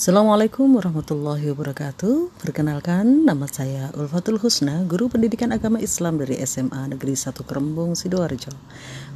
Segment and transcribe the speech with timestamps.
[0.00, 2.40] Assalamualaikum warahmatullahi wabarakatuh.
[2.40, 8.48] Perkenalkan nama saya Ulfatul Husna Guru Pendidikan Agama Islam dari SMA Negeri 1 Kerembung, Sidoarjo.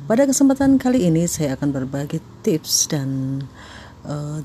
[0.04, 3.40] Pada kesempatan kali ini saya akan berbagi tips dan
[4.04, 4.44] uh,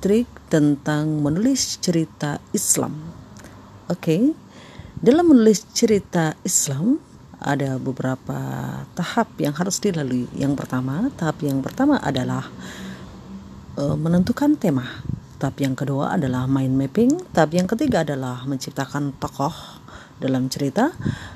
[0.00, 2.96] trik tentang menulis cerita Islam.
[3.92, 4.22] Oke, okay.
[4.96, 6.96] dalam menulis cerita Islam
[7.36, 8.40] ada beberapa
[8.96, 10.24] tahap yang harus dilalui.
[10.32, 12.48] Yang pertama, tahap yang pertama adalah
[13.76, 15.12] uh, menentukan tema
[15.44, 17.20] Tahap yang kedua adalah mind mapping.
[17.36, 19.52] Tahap yang ketiga adalah menciptakan tokoh
[20.16, 20.88] dalam cerita.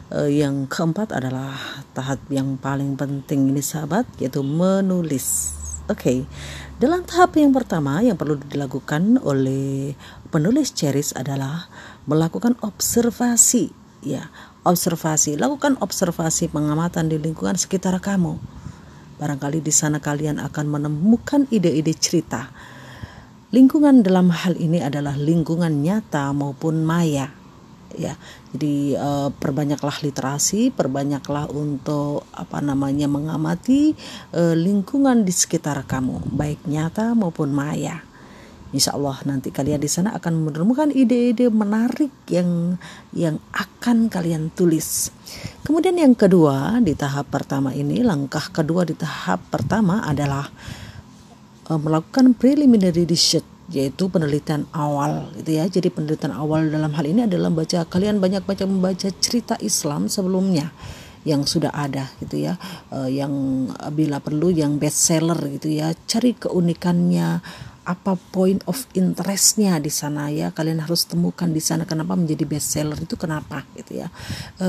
[0.09, 1.53] Uh, yang keempat adalah
[1.93, 5.53] tahap yang paling penting ini sahabat yaitu menulis.
[5.93, 6.01] Oke.
[6.01, 6.19] Okay.
[6.81, 9.93] Dalam tahap yang pertama yang perlu dilakukan oleh
[10.33, 11.69] penulis ceris adalah
[12.09, 14.33] melakukan observasi ya,
[14.65, 15.37] observasi.
[15.37, 18.41] Lakukan observasi pengamatan di lingkungan sekitar kamu.
[19.21, 22.49] Barangkali di sana kalian akan menemukan ide-ide cerita
[23.49, 27.33] Lingkungan dalam hal ini adalah lingkungan nyata maupun maya.
[27.97, 28.21] Ya,
[28.53, 33.97] jadi uh, perbanyaklah literasi, perbanyaklah untuk apa namanya mengamati
[34.37, 38.05] uh, lingkungan di sekitar kamu, baik nyata maupun maya.
[38.77, 42.77] Insya Allah nanti kalian di sana akan menemukan ide-ide menarik yang
[43.17, 45.09] yang akan kalian tulis.
[45.65, 50.53] Kemudian yang kedua di tahap pertama ini, langkah kedua di tahap pertama adalah
[51.77, 55.69] melakukan preliminary research yaitu penelitian awal gitu ya.
[55.69, 60.73] Jadi penelitian awal dalam hal ini adalah baca kalian banyak baca membaca cerita Islam sebelumnya
[61.29, 62.57] yang sudah ada gitu ya
[62.89, 67.45] uh, yang bila perlu yang best seller gitu ya cari keunikannya
[67.89, 70.53] apa point of interestnya di sana ya?
[70.53, 74.13] Kalian harus temukan di sana kenapa menjadi best seller itu kenapa gitu ya.
[74.61, 74.69] E,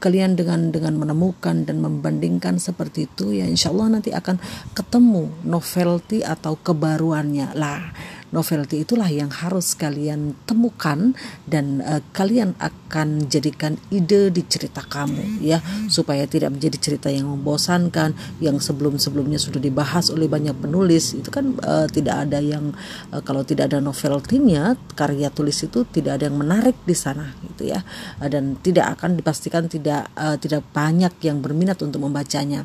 [0.00, 4.40] kalian dengan dengan menemukan dan membandingkan seperti itu ya insya Allah nanti akan
[4.72, 7.52] ketemu novelty atau kebaruannya.
[7.52, 7.92] Lah
[8.32, 11.12] novelty itulah yang harus kalian temukan
[11.44, 15.60] dan uh, kalian akan jadikan ide di cerita kamu ya.
[15.86, 21.12] Supaya tidak menjadi cerita yang membosankan yang sebelum-sebelumnya sudah dibahas oleh banyak penulis.
[21.12, 22.72] Itu kan uh, tidak ada yang
[23.12, 27.70] uh, kalau tidak ada novelty-nya karya tulis itu tidak ada yang menarik di sana gitu
[27.70, 27.84] ya.
[28.18, 32.64] Uh, dan tidak akan dipastikan tidak uh, tidak banyak yang berminat untuk membacanya.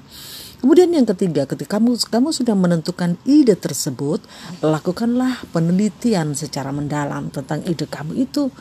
[0.68, 4.20] Kemudian yang ketiga, ketika kamu kamu sudah menentukan ide tersebut,
[4.60, 8.52] lakukanlah penelitian secara mendalam tentang ide kamu itu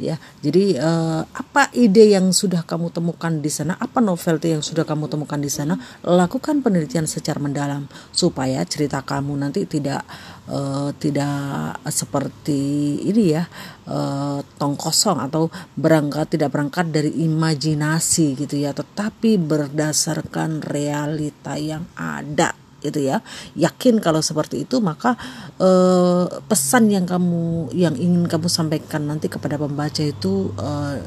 [0.00, 0.16] ya.
[0.40, 5.12] Jadi uh, apa ide yang sudah kamu temukan di sana, apa novelty yang sudah kamu
[5.12, 10.02] temukan di sana, lakukan penelitian secara mendalam supaya cerita kamu nanti tidak
[10.48, 13.44] uh, tidak seperti ini ya
[13.90, 21.84] uh, tong kosong atau berangkat tidak berangkat dari imajinasi gitu ya, tetapi berdasarkan realita yang
[21.98, 23.20] ada gitu ya
[23.56, 25.16] yakin kalau seperti itu maka
[25.60, 30.98] eh, pesan yang kamu yang ingin kamu sampaikan nanti kepada pembaca itu eh,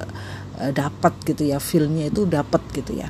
[0.73, 3.09] dapat gitu ya feelnya itu dapat gitu ya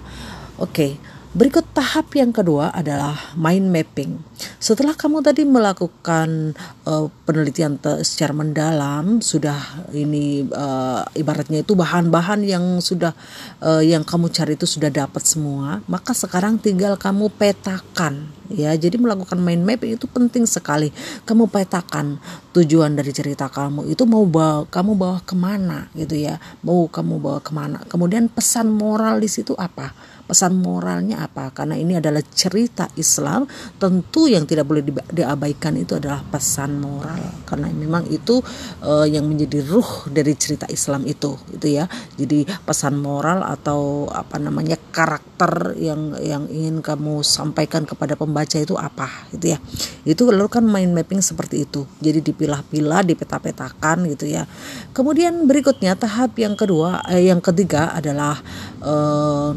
[0.58, 1.14] oke.
[1.34, 4.22] Berikut tahap yang kedua adalah mind mapping.
[4.62, 6.54] Setelah kamu tadi melakukan
[6.88, 13.16] uh, penelitian secara mendalam, sudah ini uh, ibaratnya itu bahan-bahan yang sudah
[13.64, 18.76] uh, yang kamu cari itu sudah dapat semua, maka sekarang tinggal kamu petakan ya.
[18.76, 20.92] Jadi melakukan mind mapping itu penting sekali.
[21.24, 22.20] Kamu petakan
[22.54, 27.20] tujuan dari cerita kamu itu mau bawa kamu bawa ke mana gitu ya, mau kamu
[27.20, 27.80] bawa ke mana.
[27.88, 30.14] Kemudian pesan moral di situ apa?
[30.24, 33.44] pesan moralnya apa karena ini adalah cerita Islam
[33.76, 37.22] tentu yang tidak boleh diabaikan itu adalah pesan moral.
[37.46, 38.42] Karena memang itu
[38.86, 41.86] uh, yang menjadi ruh dari cerita Islam itu itu ya.
[42.16, 48.78] Jadi pesan moral atau apa namanya karakter yang yang ingin kamu sampaikan kepada pembaca itu
[48.78, 49.60] apa gitu ya.
[50.08, 51.86] Itu lalu kan mind mapping seperti itu.
[52.00, 54.50] Jadi dipilah-pilah dipeta-petakan gitu ya.
[54.96, 58.40] Kemudian berikutnya tahap yang kedua eh, yang ketiga adalah
[58.82, 59.54] uh,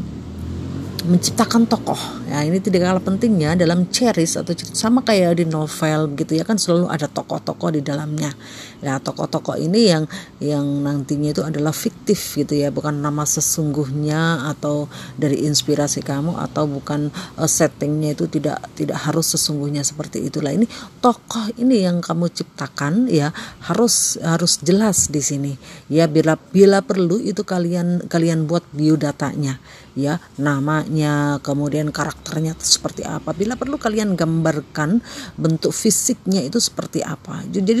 [1.07, 1.97] menciptakan tokoh.
[2.27, 6.59] Ya ini tidak kalah pentingnya dalam ceris atau sama kayak di novel gitu ya kan
[6.59, 8.35] selalu ada tokoh-tokoh di dalamnya.
[8.83, 10.03] Ya tokoh-tokoh ini yang
[10.43, 16.67] yang nantinya itu adalah fiktif gitu ya bukan nama sesungguhnya atau dari inspirasi kamu atau
[16.67, 20.51] bukan uh, settingnya itu tidak tidak harus sesungguhnya seperti itulah.
[20.51, 20.67] Ini
[20.99, 23.31] tokoh ini yang kamu ciptakan ya
[23.65, 25.53] harus harus jelas di sini.
[25.87, 29.57] Ya bila bila perlu itu kalian kalian buat biodatanya
[29.97, 33.33] ya namanya kemudian karakternya seperti apa.
[33.33, 35.01] Bila perlu kalian gambarkan
[35.33, 37.41] bentuk fisiknya itu seperti apa.
[37.49, 37.73] Jadi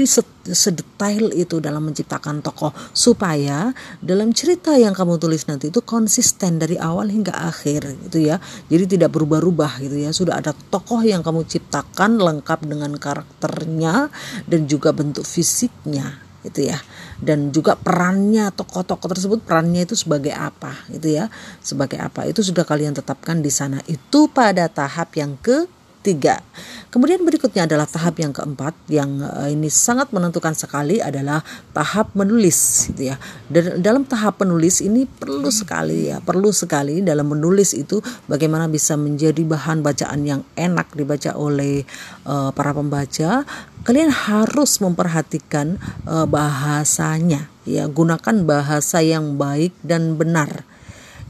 [0.49, 2.73] sedetail itu dalam menciptakan tokoh.
[2.91, 3.69] Supaya
[4.01, 8.41] dalam cerita yang kamu tulis nanti itu konsisten dari awal hingga akhir gitu ya.
[8.67, 10.09] Jadi tidak berubah-ubah gitu ya.
[10.09, 14.09] Sudah ada tokoh yang kamu ciptakan lengkap dengan karakternya
[14.49, 16.79] dan juga bentuk fisiknya itu ya
[17.19, 21.27] dan juga perannya tokoh-tokoh tersebut perannya itu sebagai apa itu ya
[21.59, 25.67] sebagai apa itu sudah kalian tetapkan di sana itu pada tahap yang ke
[26.07, 26.39] tiga.
[26.87, 31.43] Kemudian berikutnya adalah tahap yang keempat yang uh, ini sangat menentukan sekali adalah
[31.75, 33.19] tahap menulis gitu ya.
[33.51, 37.99] Dan dalam tahap penulis ini perlu sekali ya, perlu sekali dalam menulis itu
[38.31, 41.83] bagaimana bisa menjadi bahan bacaan yang enak dibaca oleh
[42.23, 43.43] uh, para pembaca.
[43.87, 47.47] Kalian harus memperhatikan uh, bahasanya.
[47.63, 50.67] Ya, gunakan bahasa yang baik dan benar.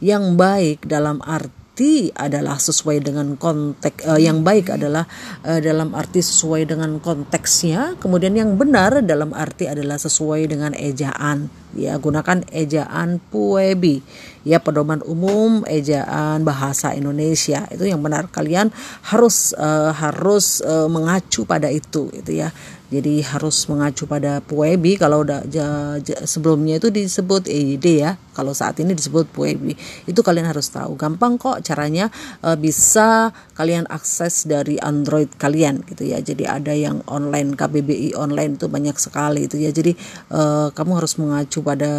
[0.02, 5.06] Yang baik dalam arti adalah sesuai dengan konteks uh, yang baik adalah
[5.46, 7.94] uh, dalam arti sesuai dengan konteksnya.
[8.02, 14.02] Kemudian yang benar dalam arti adalah sesuai dengan ejaan ya gunakan ejaan puebi.
[14.48, 17.68] Ya pedoman umum ejaan bahasa Indonesia.
[17.70, 18.32] Itu yang benar.
[18.34, 18.74] Kalian
[19.06, 22.50] harus uh, harus uh, mengacu pada itu itu ya
[22.88, 24.96] jadi harus mengacu pada Puebi.
[24.96, 28.16] Kalau udah ja, ja, sebelumnya itu disebut EID ya.
[28.32, 29.76] Kalau saat ini disebut Puebi.
[30.08, 30.96] Itu kalian harus tahu.
[30.96, 32.08] Gampang kok caranya
[32.40, 36.24] e, bisa kalian akses dari Android kalian gitu ya.
[36.24, 39.76] Jadi ada yang online KBBI online itu banyak sekali itu ya.
[39.76, 39.92] Jadi
[40.32, 40.42] e,
[40.72, 41.92] kamu harus mengacu pada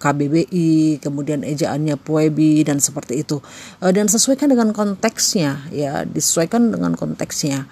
[0.00, 3.44] KBBI kemudian ejaannya Puebi dan seperti itu.
[3.84, 6.08] E, dan sesuaikan dengan konteksnya ya.
[6.08, 7.68] Disesuaikan dengan konteksnya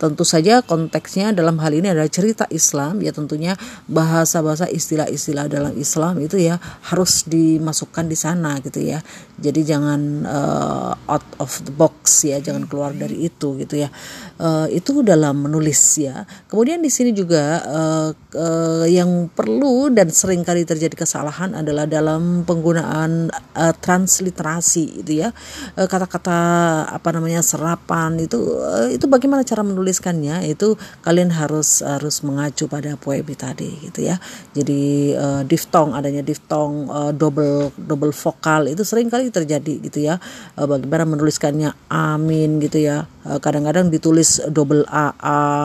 [0.00, 3.04] tentu saja konteksnya dalam hal ini adalah cerita Islam.
[3.04, 3.54] Ya tentunya
[3.86, 6.56] bahasa-bahasa istilah-istilah dalam Islam itu ya
[6.88, 9.04] harus dimasukkan di sana gitu ya.
[9.36, 13.92] Jadi jangan uh, out of the box ya jangan keluar dari itu gitu ya.
[14.40, 16.24] Uh, itu dalam menulis ya.
[16.48, 22.44] Kemudian di sini juga uh, uh, yang perlu dan sering kali terjadi kesalahan adalah dalam
[22.44, 25.32] penggunaan uh, transliterasi itu ya
[25.74, 32.20] kata-kata uh, apa namanya serapan itu uh, itu bagaimana cara menuliskannya itu kalian harus harus
[32.20, 34.20] mengacu pada poebi tadi gitu ya.
[34.52, 40.20] Jadi uh, diftong adanya diftong uh, double double vokal itu sering kali terjadi gitu ya.
[40.58, 43.06] Uh, bagaimana menuliskannya amin gitu ya.
[43.24, 45.14] Uh, kadang-kadang ditulis double a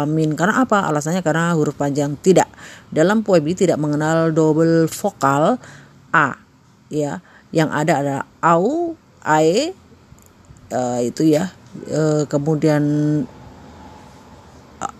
[0.01, 0.87] amin karena apa?
[0.87, 2.47] Alasannya karena huruf panjang tidak.
[2.89, 5.57] Dalam poebi tidak mengenal double vokal
[6.11, 6.39] a
[6.91, 7.19] ya.
[7.51, 9.75] Yang ada adalah au, ae
[10.71, 11.51] uh, itu ya.
[11.87, 12.83] Uh, kemudian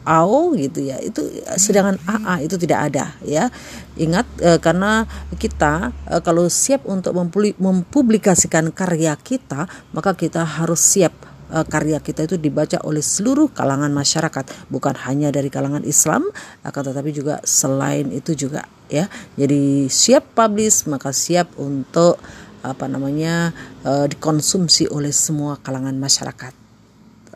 [0.06, 1.26] AO gitu ya itu
[1.58, 3.50] sedangkan AA itu tidak ada ya
[3.98, 7.18] ingat e, karena kita e, kalau siap untuk
[7.58, 11.14] mempublikasikan karya kita maka kita harus siap
[11.52, 16.32] e, karya kita itu dibaca oleh seluruh kalangan masyarakat bukan hanya dari kalangan Islam
[16.64, 19.12] akan tetapi juga selain itu juga ya.
[19.36, 22.16] Jadi siap publish maka siap untuk
[22.64, 23.52] apa namanya
[23.84, 26.61] e, dikonsumsi oleh semua kalangan masyarakat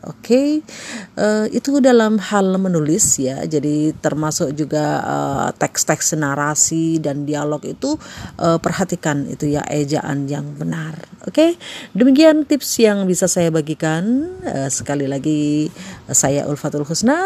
[0.04, 0.48] Oke, okay?
[1.16, 3.40] uh, eh, itu dalam hal menulis ya.
[3.48, 7.96] Jadi termasuk juga uh, teks-teks narasi dan dialog itu
[8.36, 11.00] uh, perhatikan itu ya ejaan yang benar.
[11.24, 11.50] Oke, okay?
[11.96, 14.36] demikian tips yang bisa saya bagikan.
[14.44, 15.72] Uh, sekali lagi
[16.12, 17.24] saya Ulfatul Husna.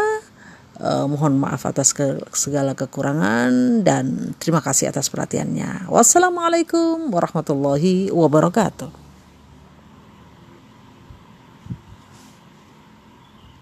[0.80, 5.90] Uh, mohon maaf atas ke segala kekurangan dan terima kasih atas perhatiannya.
[5.90, 8.99] Wassalamualaikum warahmatullahi wabarakatuh.